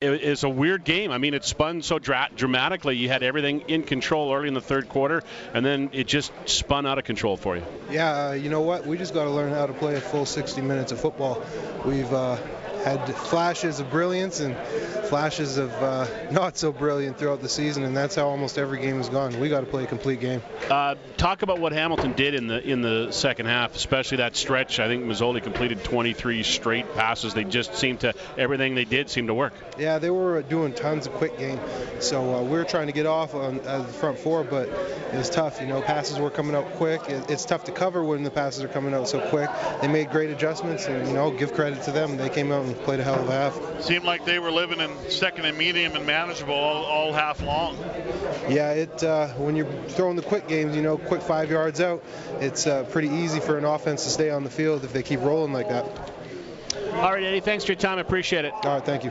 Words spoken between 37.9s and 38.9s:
when the passes are